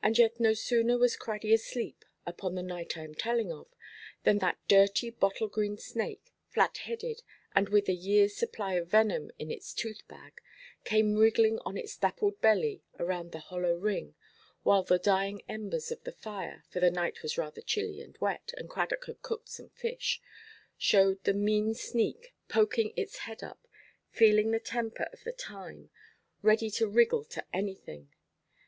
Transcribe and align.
And 0.00 0.16
yet 0.16 0.38
no 0.38 0.54
sooner 0.54 0.96
was 0.96 1.16
Craddy 1.16 1.52
asleep, 1.52 2.04
upon 2.24 2.54
the 2.54 2.62
night 2.62 2.96
I 2.96 3.02
am 3.02 3.16
telling 3.16 3.50
of, 3.50 3.66
than 4.22 4.38
that 4.38 4.60
dirty 4.68 5.10
bottle–green 5.10 5.76
snake, 5.76 6.32
flat–headed, 6.50 7.24
and 7.52 7.68
with 7.68 7.88
a 7.88 7.96
yearʼs 7.98 8.30
supply 8.30 8.74
of 8.74 8.86
venom 8.86 9.32
in 9.40 9.50
its 9.50 9.72
tooth–bag, 9.74 10.34
came 10.84 11.16
wriggling 11.16 11.58
on 11.64 11.76
its 11.76 11.96
dappled 11.96 12.40
belly 12.40 12.84
around 13.00 13.32
the 13.32 13.40
hollow 13.40 13.74
ring, 13.74 14.14
while 14.62 14.84
the 14.84 15.00
dying 15.00 15.42
embers 15.48 15.90
of 15.90 16.04
the 16.04 16.12
fire—for 16.12 16.78
the 16.78 16.88
night 16.88 17.20
was 17.20 17.36
rather 17.36 17.60
chilly 17.60 18.00
and 18.00 18.16
wet, 18.20 18.52
and 18.56 18.70
Cradock 18.70 19.06
had 19.06 19.20
cooked 19.20 19.48
some 19.48 19.70
fish—showed 19.70 21.24
the 21.24 21.34
mean 21.34 21.74
sneak, 21.74 22.36
poking 22.46 22.92
its 22.94 23.18
head 23.26 23.42
up, 23.42 23.66
feeling 24.12 24.52
the 24.52 24.60
temper 24.60 25.08
of 25.12 25.24
the 25.24 25.32
time, 25.32 25.90
ready 26.40 26.70
to 26.70 26.86
wriggle 26.86 27.24
to 27.24 27.44
anything. 27.52 28.10